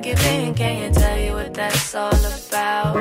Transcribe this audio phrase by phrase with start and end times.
[0.00, 2.94] give in, can't tell you what that's all about.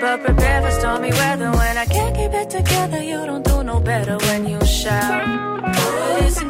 [0.00, 3.02] But prepare for stormy weather when I can't keep it together.
[3.02, 5.24] You don't do no better when you shout.
[6.22, 6.46] It's a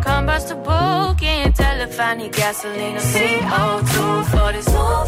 [0.00, 1.14] combustible.
[1.18, 5.04] Can't tell if I need gasoline or CO2 for this small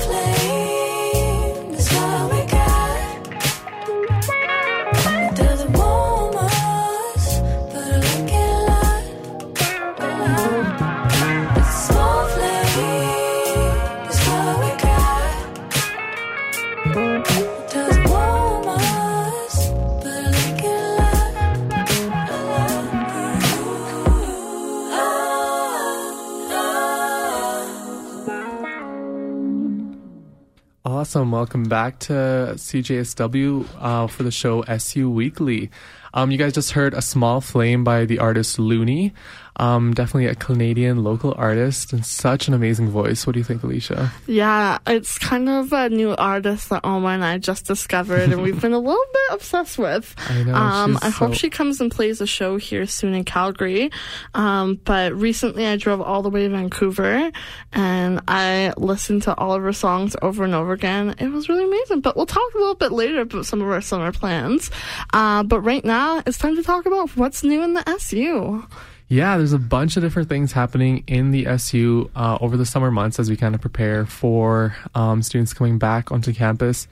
[31.15, 31.31] Awesome.
[31.31, 32.13] Welcome back to
[32.57, 35.71] CJSW uh, for the show SU Weekly.
[36.13, 39.13] Um, you guys just heard A Small Flame by the artist Looney.
[39.57, 43.27] Um, definitely a Canadian local artist and such an amazing voice.
[43.27, 44.13] What do you think, Alicia?
[44.27, 48.61] Yeah, it's kind of a new artist that Oma and I just discovered, and we've
[48.61, 50.15] been a little bit obsessed with.
[50.29, 53.91] I know, Um, I hope she comes and plays a show here soon in Calgary.
[54.35, 57.31] Um, but recently I drove all the way to Vancouver,
[57.73, 61.15] and I listened to all of her songs over and over again.
[61.19, 62.01] It was really amazing.
[62.01, 64.71] But we'll talk a little bit later about some of our summer plans.
[65.13, 68.67] Uh, but right now it's time to talk about what's new in the SU.
[69.15, 72.91] Yeah, there's a bunch of different things happening in the SU uh, over the summer
[72.91, 76.89] months as we kind of prepare for um, students coming back onto campus,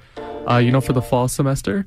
[0.49, 1.84] uh, you know, for the fall semester.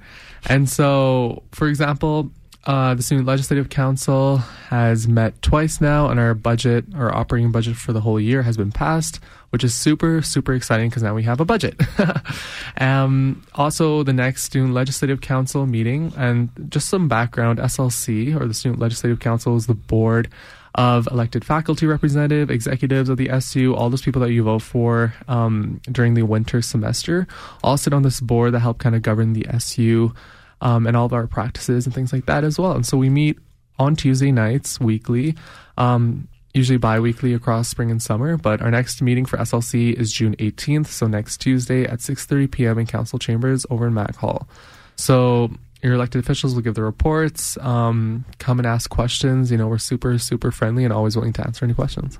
[0.48, 2.32] And so, for example,
[2.66, 4.38] uh, the Student Legislative Council
[4.70, 8.58] has met twice now, and our budget, our operating budget for the whole year has
[8.58, 9.20] been passed,
[9.52, 11.80] which is super, super exciting because now we have a budget.
[12.78, 18.54] um, also, the next Student Legislative Council meeting, and just some background SLC, or the
[18.54, 20.30] Student Legislative Council, is the board
[20.74, 25.14] of elected faculty representative, executives of the SU, all those people that you vote for
[25.28, 27.28] um, during the winter semester,
[27.64, 30.14] all sit on this board that help kind of govern the SU
[30.62, 32.74] um, and all of our practices and things like that as well.
[32.74, 33.38] And so we meet
[33.78, 35.36] on Tuesday nights weekly,
[35.78, 38.38] um, usually bi-weekly across spring and summer.
[38.38, 42.80] But our next meeting for SLC is June 18th, so next Tuesday at 6:30 p.m.
[42.80, 44.48] in Council Chambers over in Mac Hall.
[44.96, 45.52] So
[45.86, 49.52] your elected officials will give the reports, um, come and ask questions.
[49.52, 52.18] You know, we're super, super friendly and always willing to answer any questions.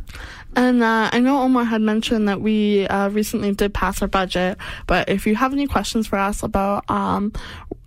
[0.56, 4.60] And uh, I know Omar had mentioned that we uh, recently did pass our budget,
[4.86, 7.34] but if you have any questions for us about um,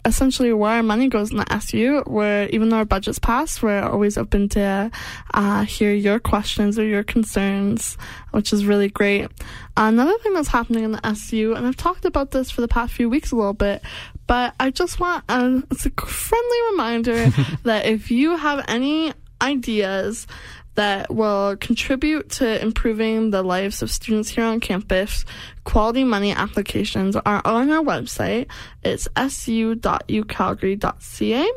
[0.08, 3.82] essentially where our money goes in the SU, where even though our budget's passed, we're
[3.82, 4.90] always open to
[5.34, 7.96] uh, hear your questions or your concerns,
[8.32, 9.31] which is really great.
[9.76, 12.93] Another thing that's happening in the SU, and I've talked about this for the past
[12.93, 13.82] few weeks a little bit,
[14.26, 17.31] but I just want uh, it's a friendly reminder
[17.62, 20.26] that if you have any ideas
[20.79, 25.25] that will contribute to improving the lives of students here on campus.
[25.65, 28.47] Quality money applications are on our website.
[28.85, 31.53] It's su.ucalgary.ca.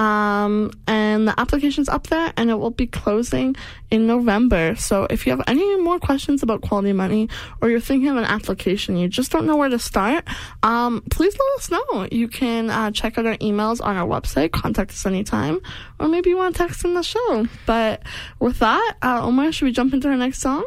[0.00, 3.54] Um, and the application's up there and it will be closing
[3.90, 4.74] in November.
[4.76, 7.28] So if you have any more questions about quality money
[7.60, 10.26] or you're thinking of an application, you just don't know where to start,
[10.62, 12.08] um, please let us know.
[12.10, 15.60] You can uh, check out our emails on our website, contact us anytime,
[15.98, 17.46] or maybe you want to text in the show.
[17.66, 18.02] But
[18.38, 20.64] with that, uh, Omar, should we jump into our next song?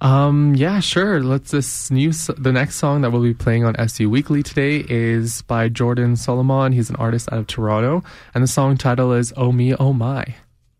[0.00, 1.20] Um, yeah, sure.
[1.20, 5.42] Let's this new the next song that we'll be playing on SU Weekly today is
[5.42, 6.72] by Jordan Solomon.
[6.72, 8.04] He's an artist out of Toronto,
[8.34, 10.24] and the song title is "Oh Me, Oh My."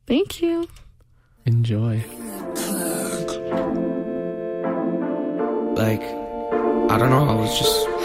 [0.06, 0.68] Thank you.
[1.46, 2.04] Enjoy.
[5.74, 7.88] Like, I don't know, I was just.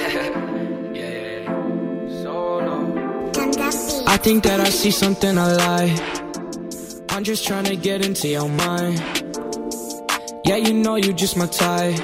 [4.08, 7.12] I think that I see something I like.
[7.12, 9.33] I'm just trying to get into your mind.
[10.46, 11.98] Yeah, you know you just my type.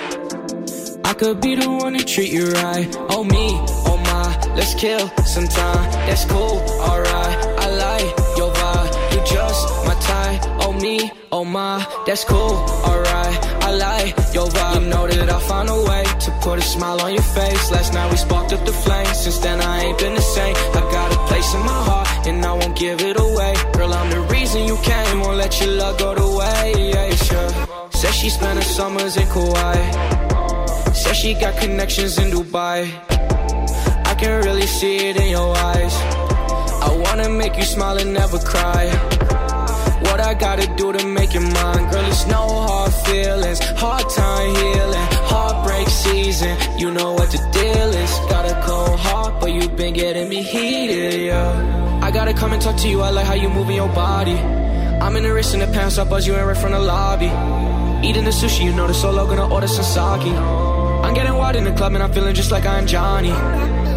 [1.04, 2.88] I could be the one to treat you right.
[3.10, 3.48] Oh me,
[3.86, 5.92] oh my, let's kill some time.
[6.08, 7.38] That's cool, alright.
[7.60, 8.92] I like your vibe.
[9.12, 10.42] You just my type.
[10.64, 12.56] Oh me, oh my, that's cool,
[12.88, 13.38] alright.
[13.62, 14.84] I like your vibe.
[14.84, 17.72] You know that I found a way to put a smile on your face.
[17.72, 19.14] Last night we sparked up the flame.
[19.16, 20.56] Since then I ain't been the same.
[20.56, 23.54] I got a place in my heart and I won't give it away.
[23.74, 25.20] Girl, I'm the reason you came.
[25.20, 27.19] Won't let your love go to waste.
[28.00, 29.76] Said she spent her summers in Kauai.
[30.94, 32.88] Said she got connections in Dubai.
[34.06, 35.94] I can really see it in your eyes.
[36.88, 38.86] I wanna make you smile and never cry.
[40.08, 44.56] What I gotta do to make you mine, girl, it's no hard feelings, hard time
[44.56, 46.56] healing, heartbreak season.
[46.80, 48.12] You know what the deal is.
[48.30, 52.00] Got a cold heart, but you've been getting me heated, yeah.
[52.02, 53.02] I gotta come and talk to you.
[53.02, 54.38] I like how you moving your body.
[55.04, 57.59] I'm in the wrist in the pants, I buzz you in right from the lobby.
[58.02, 60.34] Eating the sushi, you know the solo gonna order some sake.
[61.04, 63.30] I'm getting wild in the club and I'm feeling just like I'm Johnny.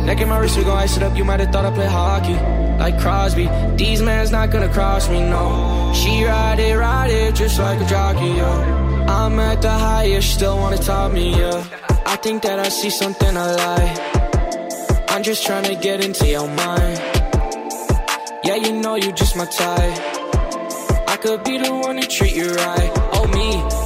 [0.07, 1.17] Neck in my wrist, we gon' ice it up.
[1.17, 2.35] You might have thought I play hockey,
[2.79, 3.49] like Crosby.
[3.77, 5.93] These man's not gonna cross me, no.
[5.95, 9.07] She ride it, ride it, just like a jockey, yeah.
[9.09, 11.65] I'm at the highest, still wanna top me, yeah.
[12.05, 15.11] I think that I see something I like.
[15.11, 17.01] I'm just trying to get into your mind.
[18.43, 19.99] Yeah, you know you just my type.
[21.07, 22.91] I could be the one to treat you right.
[23.13, 23.82] Oh me,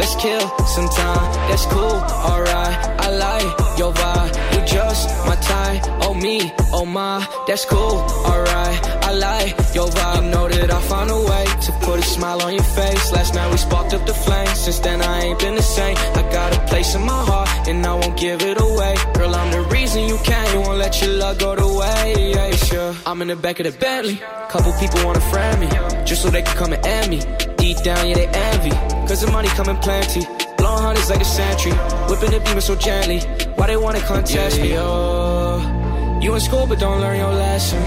[0.00, 0.40] let's kill
[0.76, 1.28] some time.
[1.48, 1.98] That's cool,
[2.32, 2.76] alright.
[3.06, 4.32] I like your vibe.
[4.52, 5.82] You just my type.
[6.04, 7.98] Oh me, oh my, that's cool,
[8.30, 8.78] alright.
[9.08, 10.24] I like your vibe.
[10.24, 13.12] You know that I found a way to put a smile on your face.
[13.12, 14.54] Last night we sparked up the flame.
[14.54, 15.96] Since then I ain't been the same.
[15.96, 18.94] I got a place in my heart and I won't give it away.
[19.14, 20.60] Girl, I'm the reason you came.
[20.60, 22.72] Won't let your love go to waste.
[22.72, 22.94] Yeah.
[23.06, 24.16] I'm in the back of the Bentley.
[24.48, 25.68] Couple people wanna friend me,
[26.04, 27.20] just so they can come and end me.
[27.56, 28.70] Deep down, yeah, they envy.
[29.06, 30.26] Cause the money coming plenty.
[30.56, 31.72] Blowing hundreds like a century.
[32.08, 33.20] Whipping the beamer so gently.
[33.56, 34.76] Why they wanna contest me?
[34.76, 37.80] Oh, you in school but don't learn your lesson.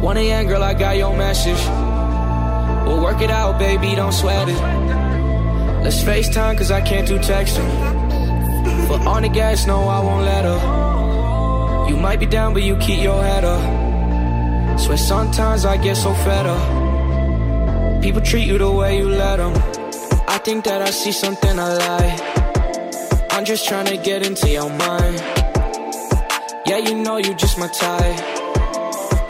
[0.00, 0.46] 1 a.m.
[0.46, 1.83] girl, I got your message.
[2.84, 4.60] We'll work it out, baby, don't sweat it.
[5.82, 7.68] Let's FaceTime, cause I can't do texting.
[8.88, 11.88] But on the gas, no, I won't let her.
[11.88, 14.80] You might be down, but you keep your head up.
[14.80, 18.02] Swear sometimes I get so fed up.
[18.02, 19.54] People treat you the way you let them.
[20.28, 23.32] I think that I see something I like.
[23.32, 25.16] I'm just trying to get into your mind.
[26.66, 28.20] Yeah, you know you just my type.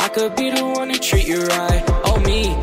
[0.01, 1.83] I could be the one to treat you right.
[2.05, 2.55] Oh me,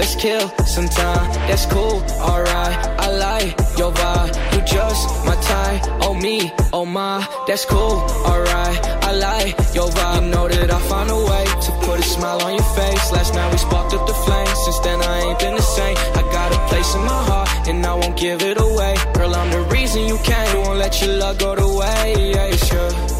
[0.00, 1.28] let's kill some time.
[1.48, 1.96] That's cool,
[2.32, 2.78] alright.
[3.04, 4.32] I like your vibe.
[4.52, 5.82] You just my type.
[6.06, 7.98] Oh me, oh my, that's cool,
[8.30, 8.80] alright.
[9.08, 10.24] I like your vibe.
[10.24, 13.12] You know that I found a way to put a smile on your face.
[13.12, 14.54] Last night we sparked up the flame.
[14.64, 15.96] Since then I ain't been the same.
[16.20, 18.94] I got a place in my heart and I won't give it away.
[19.14, 20.50] Girl, I'm the reason you came.
[20.62, 22.20] Won't let your love go to waste.
[22.20, 23.19] Yeah.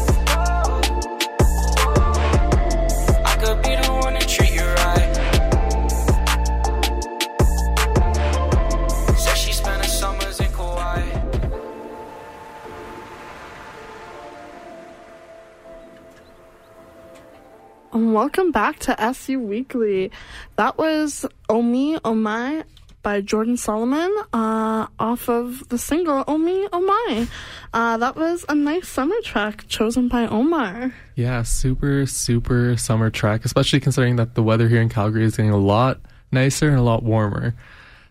[18.13, 20.11] Welcome back to SU Weekly.
[20.57, 22.13] That was Oh Me, Oh
[23.03, 27.27] by Jordan Solomon uh, off of the single Me, Oh My.
[27.73, 30.93] Uh, that was a nice summer track chosen by Omar.
[31.15, 35.51] Yeah, super, super summer track, especially considering that the weather here in Calgary is getting
[35.51, 36.01] a lot
[36.33, 37.55] nicer and a lot warmer.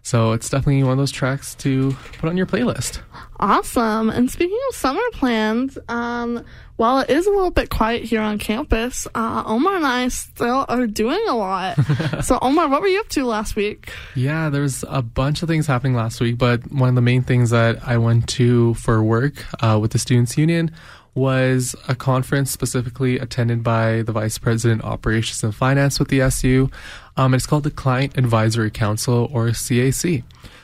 [0.02, 3.00] So it's definitely one of those tracks to put on your playlist.
[3.38, 4.10] Awesome.
[4.10, 6.44] And speaking of summer plans, um,
[6.76, 10.64] while it is a little bit quiet here on campus, uh, Omar and I still
[10.68, 11.76] are doing a lot.
[12.24, 13.92] so, Omar, what were you up to last week?
[14.14, 17.22] Yeah, there was a bunch of things happening last week, but one of the main
[17.22, 20.70] things that I went to for work uh, with the Students Union
[21.14, 26.70] was a conference specifically attended by the Vice President Operations and Finance with the SU.
[27.16, 30.22] Um, it's called the Client Advisory Council or CAC.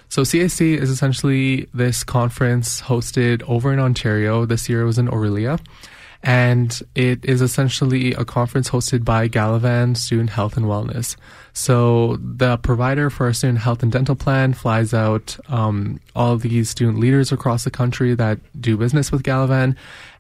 [0.09, 4.47] So CAC is essentially this conference hosted over in Ontario.
[4.47, 5.61] This year it was in Orillia.
[6.23, 11.17] And it is essentially a conference hosted by Gallivan Student Health and Wellness.
[11.53, 16.69] So the provider for our student health and dental plan flies out um, all these
[16.69, 19.77] student leaders across the country that do business with Gallivan.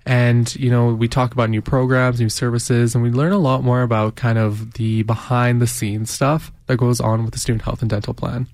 [0.07, 3.65] And, you know, we talk about new programs, new services, and we learn a lot
[3.65, 7.63] more about kind of the behind the scenes stuff that goes on with the student
[7.63, 8.47] health and dental plan.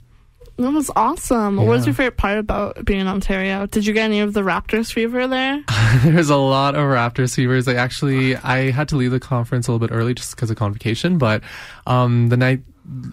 [0.57, 1.59] That was awesome.
[1.59, 1.65] Yeah.
[1.65, 3.67] What was your favorite part about being in Ontario?
[3.67, 5.63] Did you get any of the Raptors fever there?
[6.05, 7.69] There's a lot of Raptors fevers.
[7.69, 10.57] I actually I had to leave the conference a little bit early just because of
[10.57, 11.43] convocation, but
[11.87, 12.61] um, the night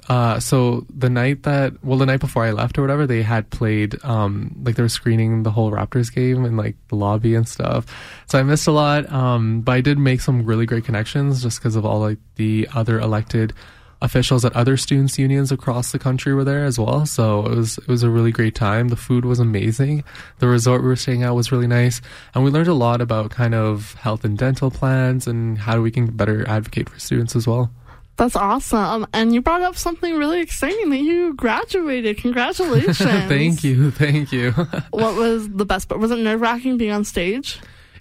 [0.08, 3.50] uh, so the night that well the night before I left or whatever they had
[3.52, 7.48] played um like they were screening the whole Raptors game in like the lobby and
[7.48, 7.86] stuff.
[8.28, 11.60] So I missed a lot um but I did make some really great connections just
[11.60, 13.54] because of all like the other elected
[14.02, 17.06] officials at other students unions across the country were there as well.
[17.06, 18.88] So it was it was a really great time.
[18.88, 20.04] The food was amazing.
[20.40, 22.02] The resort we were staying at was really nice.
[22.34, 25.92] And we learned a lot about kind of health and dental plans and how we
[25.92, 27.72] can better advocate for students as well
[28.20, 29.08] That's awesome.
[29.14, 32.18] And you brought up something really exciting that you graduated.
[32.26, 32.98] Congratulations.
[32.98, 34.52] thank you thank you
[34.92, 36.02] What was the best part?
[36.02, 37.60] Was it nerve wracking being on stage?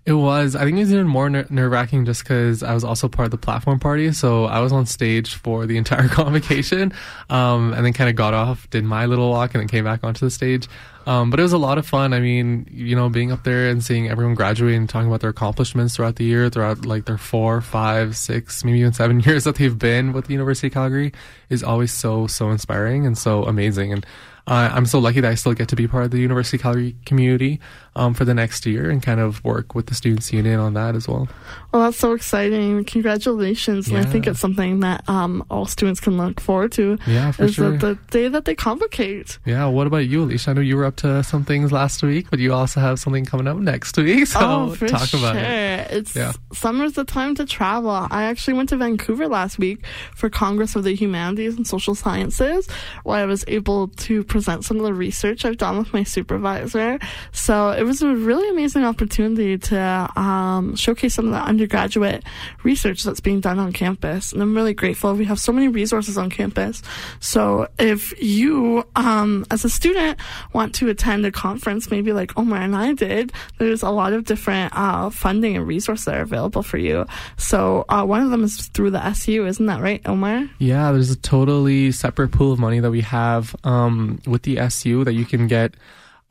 [0.08, 0.56] It was.
[0.56, 3.26] I think it was even more ner- nerve wracking just because I was also part
[3.26, 4.10] of the platform party.
[4.12, 6.94] So I was on stage for the entire convocation,
[7.28, 10.04] um, and then kind of got off, did my little walk, and then came back
[10.04, 10.66] onto the stage.
[11.06, 12.14] Um, but it was a lot of fun.
[12.14, 15.30] I mean, you know, being up there and seeing everyone graduate and talking about their
[15.30, 19.56] accomplishments throughout the year, throughout like their four, five, six, maybe even seven years that
[19.56, 21.12] they've been with the University of Calgary
[21.50, 23.92] is always so, so inspiring and so amazing.
[23.92, 24.06] And
[24.48, 26.62] uh, I'm so lucky that I still get to be part of the University of
[26.62, 27.60] Calgary community
[27.98, 30.94] um, for the next year and kind of work with the Students Union on that
[30.94, 31.28] as well.
[31.72, 32.84] Well, that's so exciting.
[32.84, 33.88] Congratulations.
[33.88, 36.98] And I think it's something that um, all students can look forward to.
[37.06, 37.72] Yeah, for is sure.
[37.72, 39.38] that the day that they convocate.
[39.44, 40.50] Yeah, what about you, Alicia?
[40.50, 43.24] I know you were up to some things last week, but you also have something
[43.24, 44.26] coming up next week.
[44.28, 45.20] So oh, for talk sure.
[45.20, 45.90] about it.
[45.90, 46.32] It's Yeah.
[46.52, 47.90] summer's the time to travel.
[47.90, 52.68] I actually went to Vancouver last week for Congress of the Humanities and Social Sciences,
[53.04, 56.98] where I was able to present some of the research I've done with my supervisor.
[57.32, 62.22] So it was a really amazing opportunity to um, showcase some of the undergraduate
[62.62, 64.32] research that's being done on campus.
[64.32, 65.14] And I'm really grateful.
[65.14, 66.82] We have so many resources on campus.
[67.20, 70.18] So if you, um, as a student,
[70.52, 74.24] want to attend a conference, maybe like Omar and I did, there's a lot of
[74.24, 77.06] different uh, funding and resources that are available for you.
[77.36, 80.48] So uh, one of them is through the SU, isn't that right, Omar?
[80.58, 85.04] Yeah, there's a totally separate pool of money that we have um, with the SU
[85.04, 85.74] that you can get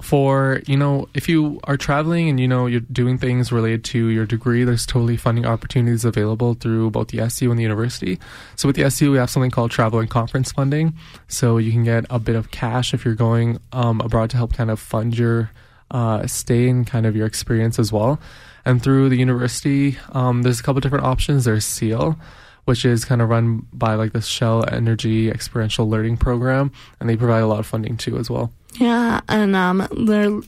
[0.01, 4.09] for you know if you are traveling and you know you're doing things related to
[4.09, 8.19] your degree there's totally funding opportunities available through both the SU and the university.
[8.55, 10.93] So with the SU we have something called travel and conference funding.
[11.27, 14.53] So you can get a bit of cash if you're going um, abroad to help
[14.53, 15.51] kind of fund your
[15.89, 18.19] uh, stay and kind of your experience as well.
[18.65, 21.45] And through the university um, there's a couple different options.
[21.45, 22.17] There's SEEL
[22.67, 26.69] which is kind of run by like the Shell Energy Experiential Learning Program,
[26.99, 28.51] and they provide a lot of funding too as well.
[28.73, 30.41] Yeah, and um, their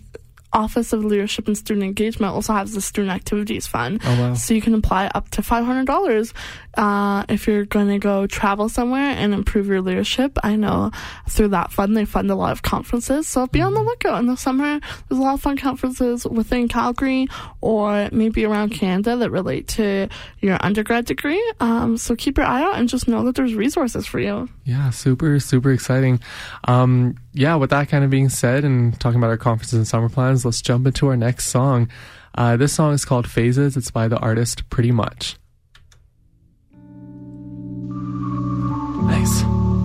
[0.52, 4.02] Office of Leadership and Student Engagement also has the Student Activities Fund.
[4.04, 4.34] Oh wow!
[4.34, 6.34] So you can apply up to five hundred dollars
[6.76, 10.38] uh, if you're going to go travel somewhere and improve your leadership.
[10.44, 10.92] I know
[11.28, 14.28] through that fund they fund a lot of conferences, so be on the lookout in
[14.28, 14.80] the summer.
[15.08, 17.28] There's a lot of fun conferences within Calgary
[17.62, 20.10] or maybe around Canada that relate to
[20.40, 21.44] your undergrad degree.
[21.60, 24.50] Um, so keep your eye out and just know that there's resources for you.
[24.66, 26.20] Yeah, super super exciting.
[26.66, 30.10] Um, yeah, with that kind of being said, and talking about our conferences and summer
[30.10, 31.90] plans, let's jump into our next song.
[32.36, 33.76] Uh, this song is called Phases.
[33.76, 35.39] It's by the artist PRETTYMUCH.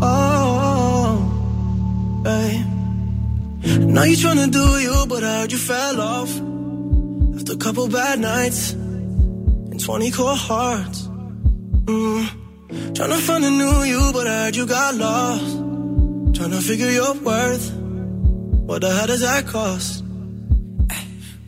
[0.07, 1.17] Oh,
[2.25, 2.65] hey.
[3.79, 6.31] Know you tryna do you, but I heard you fell off
[7.37, 11.09] after a couple bad nights and 20 core hearts.
[11.85, 12.29] Mm.
[12.93, 15.57] Tryna find a new you, but I heard you got lost.
[16.37, 17.73] Tryna figure your worth.
[18.67, 20.05] What the hell does that cost?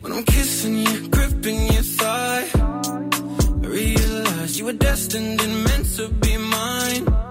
[0.01, 6.07] When I'm kissing you, gripping your thigh, I realized you were destined and meant to
[6.07, 7.26] be mine.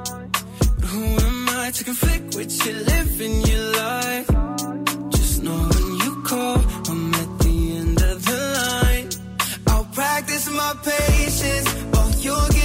[1.56, 4.28] To conflict with you living your life.
[5.10, 6.58] Just know when you call,
[6.88, 9.08] I'm at the end of the line.
[9.66, 12.55] I'll practice my patience while you're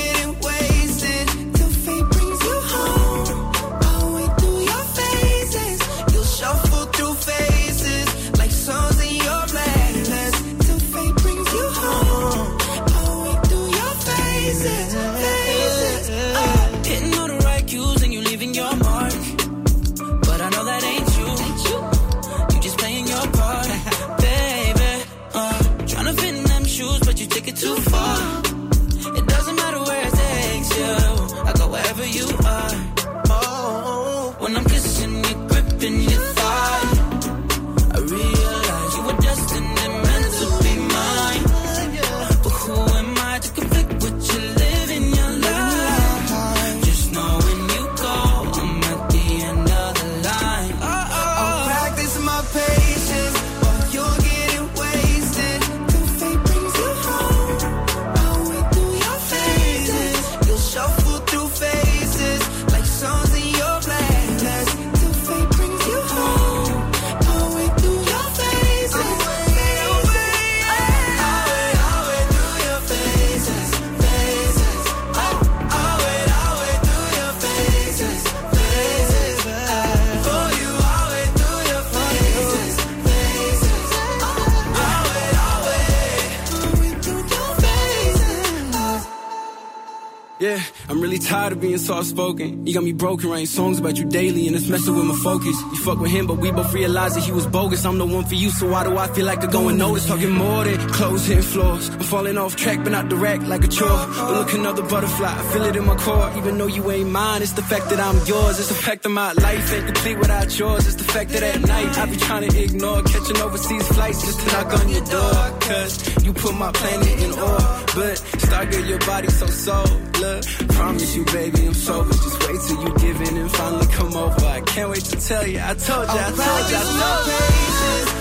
[91.72, 92.68] being soft spoken.
[92.68, 95.56] You got me broken, writing songs about you daily, and it's messing with my focus.
[95.72, 97.86] You fuck with him, but we both realize that he was bogus.
[97.86, 100.08] I'm the one for you, so why do I feel like I go unnoticed?
[100.10, 101.88] Talking more than clothes hitting floors.
[101.88, 103.88] I'm falling off track, but not direct like a chore.
[103.88, 106.30] But look, another butterfly, I feel it in my core.
[106.36, 108.60] Even though you ain't mine, it's the fact that I'm yours.
[108.60, 110.88] It's the fact that my life ain't complete without yours.
[110.88, 114.42] It's the fact that at night I be trying to ignore catching overseas flights just
[114.42, 115.60] to knock on your door.
[115.62, 117.84] Cause you put my planet in awe.
[117.96, 119.86] But stagger your body so soul.
[120.20, 122.14] Look, promise you, baby, I'm sober.
[122.14, 124.46] Just wait till you give in and finally come over.
[124.46, 125.60] I can't wait to tell you.
[125.60, 128.21] I told you, I told you, I told you.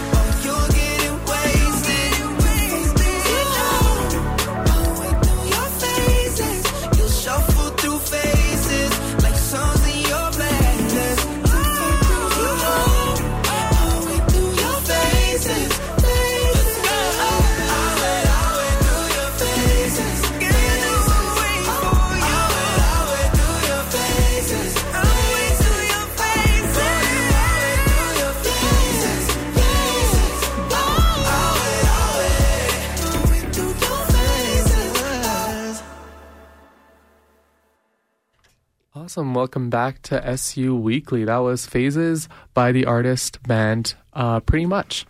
[39.11, 39.35] Awesome.
[39.35, 41.25] Welcome back to SU Weekly.
[41.25, 45.05] That was Phases by the artist band uh, PRETTYMUCH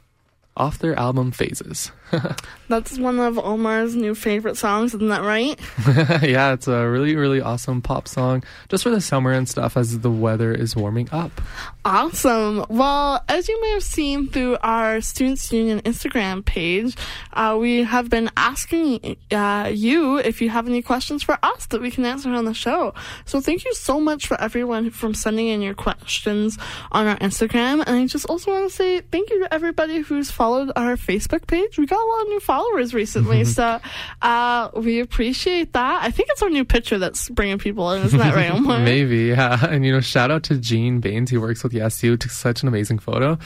[0.60, 1.90] off their album Phases.
[2.68, 5.58] That's one of Omar's new favorite songs, isn't that right?
[6.22, 10.00] yeah, it's a really, really awesome pop song just for the summer and stuff as
[10.00, 11.40] the weather is warming up.
[11.84, 12.66] Awesome.
[12.68, 16.94] Well, as you may have seen through our Students Union Instagram page,
[17.32, 21.80] uh, we have been asking uh, you if you have any questions for us that
[21.80, 22.92] we can answer on the show.
[23.24, 26.58] So thank you so much for everyone from sending in your questions
[26.92, 27.82] on our Instagram.
[27.86, 31.46] And I just also want to say thank you to everybody who's followed our Facebook
[31.46, 31.78] page.
[31.78, 33.80] We got a lot of new followers recently, so
[34.20, 36.02] uh, we appreciate that.
[36.02, 38.78] I think it's our new picture that's bringing people in, isn't that right, Omar?
[38.84, 39.64] Maybe, yeah.
[39.64, 41.30] And you know, shout out to Gene Baines.
[41.30, 42.16] He works with the SU.
[42.16, 43.38] Took such an amazing photo.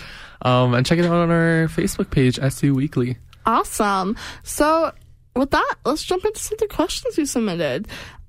[0.42, 3.18] Um, and check it out on our Facebook page, SU Weekly.
[3.46, 4.16] Awesome.
[4.42, 4.92] So,
[5.36, 7.86] with that, let's jump into some of the questions you submitted.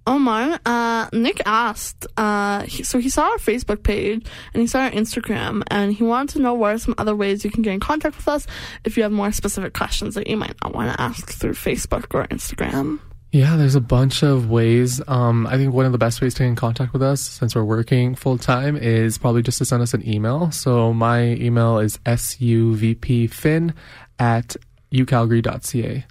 [0.08, 4.82] Omar, uh, Nick asked, uh, he, so he saw our Facebook page and he saw
[4.82, 7.74] our Instagram and he wanted to know what are some other ways you can get
[7.74, 8.46] in contact with us
[8.84, 12.14] if you have more specific questions that you might not want to ask through Facebook
[12.14, 13.00] or Instagram.
[13.32, 15.02] Yeah, there's a bunch of ways.
[15.08, 17.54] Um, I think one of the best ways to get in contact with us, since
[17.54, 20.52] we're working full time, is probably just to send us an email.
[20.52, 23.74] So my email is suvpfin
[24.20, 24.56] at
[24.94, 26.06] ucalgary.ca.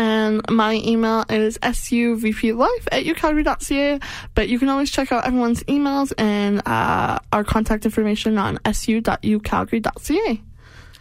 [0.00, 4.00] And my email is suvplife at ucalgary.ca.
[4.34, 10.42] But you can always check out everyone's emails and uh, our contact information on su.ucalgary.ca.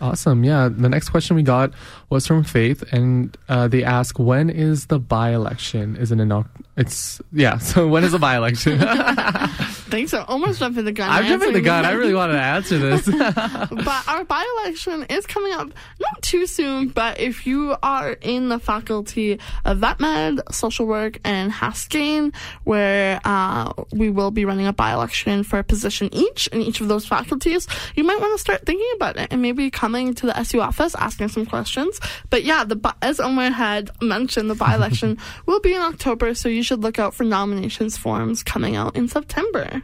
[0.02, 0.44] Awesome.
[0.44, 0.68] Yeah.
[0.70, 1.74] The next question we got
[2.10, 5.96] was from Faith, and uh, they ask, "When is the by-election?
[5.98, 6.32] Is it an?
[6.32, 7.58] Oc- It's yeah.
[7.70, 8.80] So when is the by-election?
[9.90, 10.12] Thanks.
[10.12, 11.10] So almost jumping the gun.
[11.10, 11.86] I'm jumping the gun.
[11.86, 13.06] I really wanted to answer this.
[13.06, 15.70] but our by election is coming up
[16.00, 21.20] not too soon, but if you are in the faculty of vet med, social work,
[21.24, 26.48] and Haskayne, where uh, we will be running a by election for a position each
[26.48, 29.70] in each of those faculties, you might want to start thinking about it and maybe
[29.72, 31.99] coming to the SU office asking some questions.
[32.30, 36.50] But yeah, the as Omar had mentioned, the by election will be in October, so
[36.50, 39.82] you should look out for nominations forms coming out in September.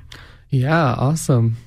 [0.49, 1.58] yeah, awesome.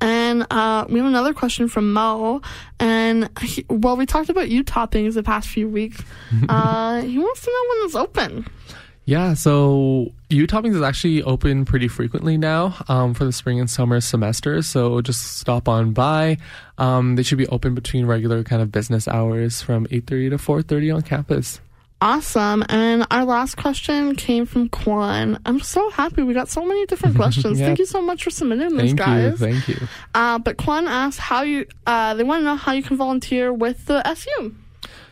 [0.00, 2.40] And uh, we have another question from Mo.
[2.78, 6.02] And he, well, we talked about you toppings the past few weeks.
[6.48, 8.46] uh, he wants to know when it's open.
[9.10, 13.68] Yeah, so U Toppings is actually open pretty frequently now um, for the spring and
[13.68, 14.68] summer semesters.
[14.68, 16.38] So just stop on by.
[16.78, 20.94] Um, they should be open between regular kind of business hours from 8.30 to 4.30
[20.94, 21.60] on campus.
[22.00, 22.64] Awesome.
[22.68, 25.40] And our last question came from Kwan.
[25.44, 27.58] I'm so happy we got so many different questions.
[27.58, 27.66] Yeah.
[27.66, 29.24] Thank you so much for submitting these Thank guys.
[29.24, 29.36] you.
[29.36, 29.88] Thank you.
[30.14, 33.52] Uh, but Kwan asked how you, uh, they want to know how you can volunteer
[33.52, 34.54] with the SU.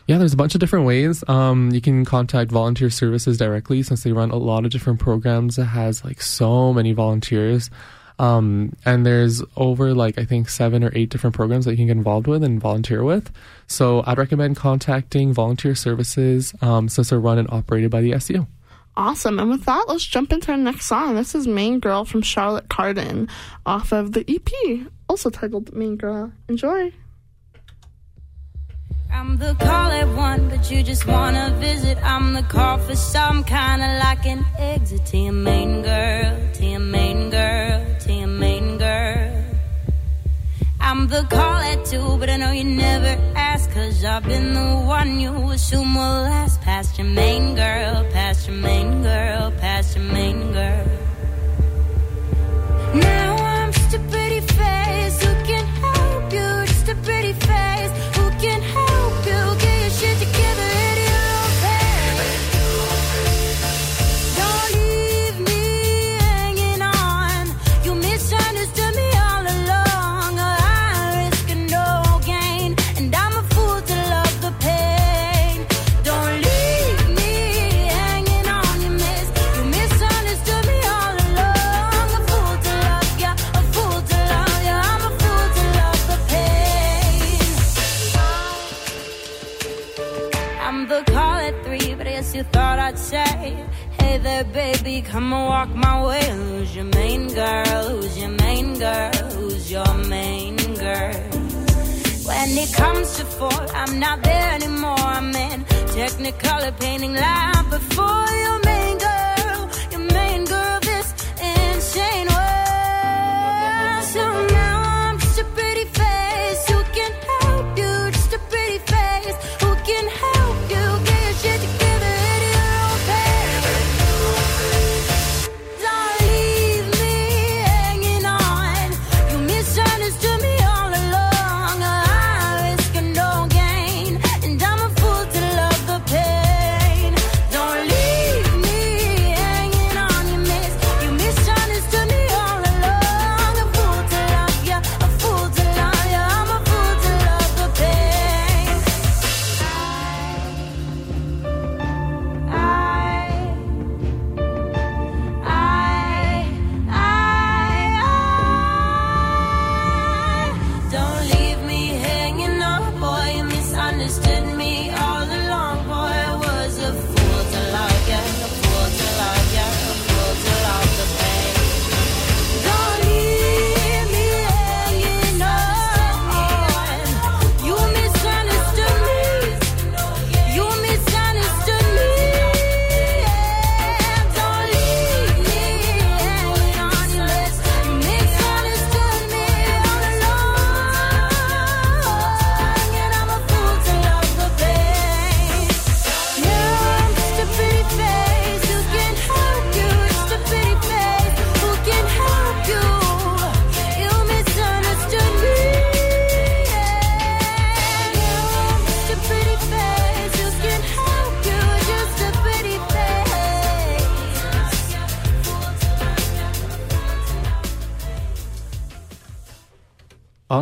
[0.09, 1.23] Yeah, there's a bunch of different ways.
[1.27, 5.57] Um, you can contact volunteer services directly since they run a lot of different programs
[5.57, 7.69] that has like so many volunteers.
[8.17, 11.85] Um, and there's over like I think seven or eight different programs that you can
[11.85, 13.31] get involved with and volunteer with.
[13.67, 18.47] So I'd recommend contacting volunteer services um, since they're run and operated by the SU.
[18.97, 19.37] Awesome.
[19.37, 21.13] And with that, let's jump into our next song.
[21.13, 23.29] This is Main Girl from Charlotte Cardin
[23.63, 26.33] off of the EP, also titled Main Girl.
[26.47, 26.91] Enjoy.
[29.11, 31.97] I'm the call at one, but you just wanna visit.
[32.03, 36.65] I'm the call for some kind of like an exit to your main girl, to
[36.65, 39.43] your main girl, to your main girl.
[40.79, 44.75] I'm the call at two, but I know you never ask, cause I've been the
[44.85, 50.05] one you assume will last past your main girl, past your main girl, past your
[50.05, 50.98] main girl.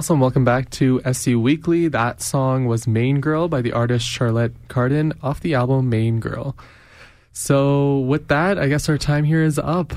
[0.07, 0.21] Awesome.
[0.21, 1.89] Welcome back to SU Weekly.
[1.89, 6.55] That song was Main Girl by the artist Charlotte Cardin off the album Main Girl.
[7.33, 9.93] So, with that, I guess our time here is up.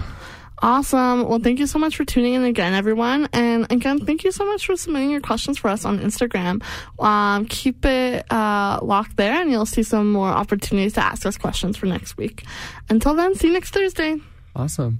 [0.60, 1.28] Awesome.
[1.28, 3.28] Well, thank you so much for tuning in again, everyone.
[3.32, 6.60] And again, thank you so much for submitting your questions for us on Instagram.
[6.98, 11.38] Um, keep it uh, locked there, and you'll see some more opportunities to ask us
[11.38, 12.42] questions for next week.
[12.88, 14.16] Until then, see you next Thursday.
[14.56, 14.98] Awesome.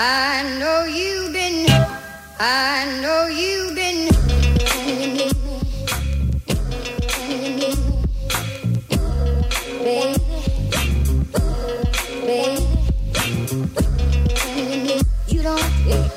[0.00, 1.66] I know you've been,
[2.38, 4.06] I know you've been.
[9.82, 10.20] Baby,
[14.54, 16.07] baby, you don't,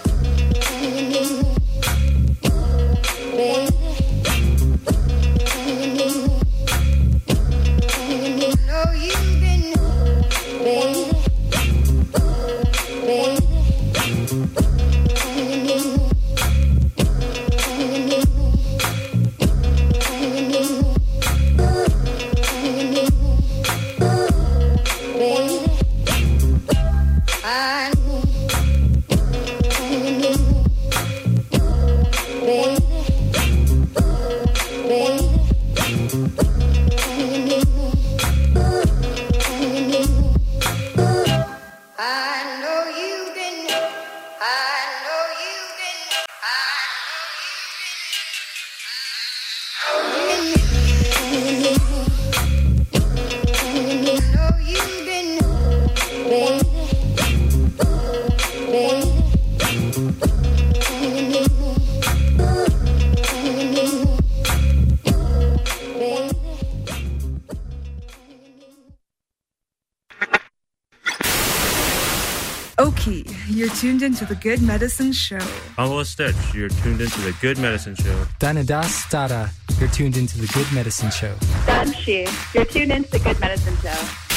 [72.82, 75.38] Oki, you're tuned into the Good Medicine Show.
[75.78, 78.26] Uncle Stitch, you're tuned into the Good Medicine Show.
[78.39, 81.36] Danadas Tara, you're tuned into the Good Medicine Show.
[81.67, 82.26] Done she.
[82.56, 84.31] You're tuned into the Good Medicine Show.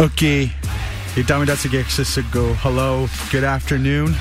[0.00, 0.50] Okay,
[2.32, 2.52] go.
[2.54, 4.12] Hello, good afternoon.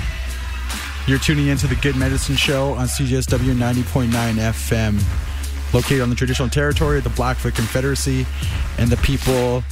[1.07, 6.47] You're tuning into the Good Medicine Show on CJSW 90.9 FM, located on the traditional
[6.47, 8.23] territory of the Blackfoot Confederacy
[8.77, 9.63] and the people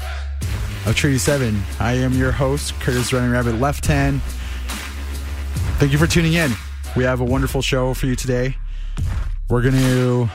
[0.87, 1.61] of Treaty 7.
[1.79, 4.23] I am your host, Curtis Running Rabbit Left Hand.
[5.77, 6.51] Thank you for tuning in.
[6.95, 8.57] We have a wonderful show for you today.
[9.51, 10.27] We're going to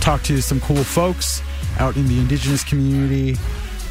[0.00, 1.40] talk to some cool folks
[1.78, 3.36] out in the indigenous community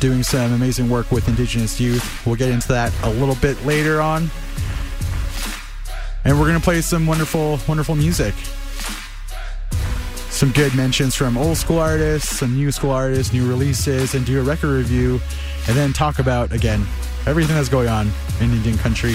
[0.02, 2.26] doing some amazing work with indigenous youth.
[2.26, 4.30] We'll get into that a little bit later on.
[6.26, 8.34] And we're going to play some wonderful, wonderful music.
[10.30, 14.40] Some good mentions from old school artists, some new school artists, new releases, and do
[14.40, 15.22] a record review,
[15.68, 16.84] and then talk about, again,
[17.28, 18.10] everything that's going on
[18.40, 19.14] in Indian country.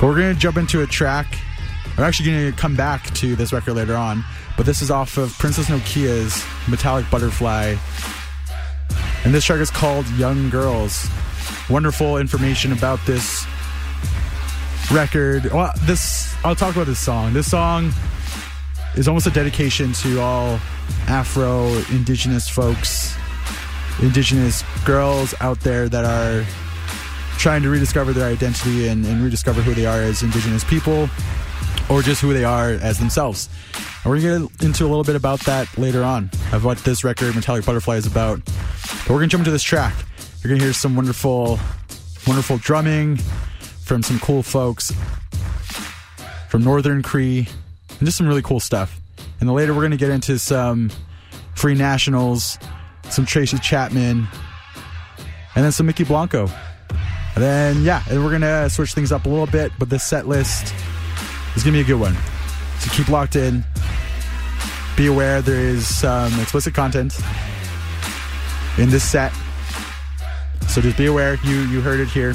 [0.00, 1.36] But we're going to jump into a track.
[1.96, 4.24] I'm actually going to come back to this record later on,
[4.56, 7.76] but this is off of Princess Nokia's Metallic Butterfly
[9.24, 11.08] and this track is called Young Girls.
[11.70, 13.46] Wonderful information about this
[14.92, 15.46] record.
[15.52, 17.32] Well, this I'll talk about this song.
[17.32, 17.92] This song
[18.96, 20.60] is almost a dedication to all
[21.06, 23.16] Afro indigenous folks,
[24.00, 26.44] indigenous girls out there that are
[27.38, 31.08] trying to rediscover their identity and, and rediscover who they are as indigenous people
[31.90, 33.48] or just who they are as themselves.
[34.04, 36.78] And we're going to get into a little bit about that later on, of what
[36.78, 38.44] this record, Metallic Butterfly, is about.
[38.44, 39.94] But we're going to jump into this track.
[40.42, 41.58] You're going to hear some wonderful,
[42.26, 43.18] wonderful drumming
[43.84, 44.92] from some cool folks
[46.48, 47.48] from Northern Cree,
[47.88, 49.00] and just some really cool stuff.
[49.40, 50.90] And then later we're going to get into some
[51.54, 52.58] Free Nationals,
[53.08, 54.26] some Tracy Chapman,
[55.54, 56.48] and then some Mykki Blanco.
[57.34, 60.04] And then, yeah, and we're going to switch things up a little bit, but this
[60.04, 60.74] set list
[61.56, 62.16] is going to be a good one.
[62.80, 63.64] So keep locked in.
[64.96, 67.18] Be aware there is some explicit content
[68.78, 69.32] in this set.
[70.68, 71.38] So just be aware.
[71.44, 72.34] You you heard it here.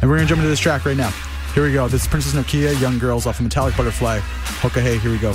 [0.00, 1.12] And we're gonna jump into this track right now.
[1.54, 1.88] Here we go.
[1.88, 4.18] This is Princess Nokia, Young Girls off of Metallic Butterfly.
[4.60, 5.34] Hoka hey, here we go.